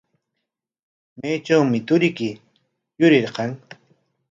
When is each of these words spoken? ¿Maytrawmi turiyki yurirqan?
¿Maytrawmi 1.19 1.79
turiyki 1.87 2.29
yurirqan? 2.99 3.51